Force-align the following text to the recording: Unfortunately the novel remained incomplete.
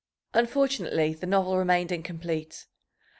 Unfortunately 0.33 1.13
the 1.13 1.27
novel 1.27 1.59
remained 1.59 1.91
incomplete. 1.91 2.65